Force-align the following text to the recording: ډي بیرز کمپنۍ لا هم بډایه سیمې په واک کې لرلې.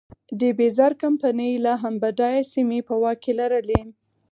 ډي 0.39 0.49
بیرز 0.57 0.79
کمپنۍ 1.03 1.51
لا 1.65 1.73
هم 1.83 1.93
بډایه 2.01 2.43
سیمې 2.53 2.79
په 2.87 2.93
واک 3.01 3.17
کې 3.23 3.31
لرلې. 3.39 3.81